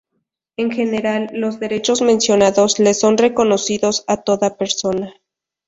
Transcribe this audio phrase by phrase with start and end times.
[0.57, 5.13] En general, los derechos mencionados le son reconocidos a toda persona.